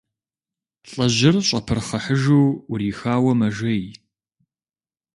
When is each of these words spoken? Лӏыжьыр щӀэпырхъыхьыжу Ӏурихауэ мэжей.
Лӏыжьыр 0.89 1.35
щӀэпырхъыхьыжу 1.47 2.45
Ӏурихауэ 2.67 3.33
мэжей. 3.39 3.83